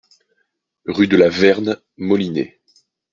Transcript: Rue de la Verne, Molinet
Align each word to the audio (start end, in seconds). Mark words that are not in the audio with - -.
Rue 0.87 1.07
de 1.07 1.15
la 1.15 1.29
Verne, 1.29 1.79
Molinet 1.97 2.59